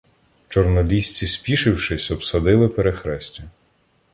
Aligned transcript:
Чорнолісці, 0.49 1.27
спішившись, 1.27 2.11
обсадили 2.11 2.67
перехрестя. 2.67 3.43